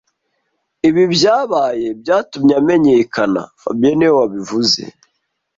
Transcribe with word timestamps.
Ibi 0.87 1.03
byabaye 1.13 1.87
byatumye 2.01 2.53
amenyekana 2.61 3.41
fabien 3.61 3.95
niwe 3.97 4.13
wabivuze 4.19 4.81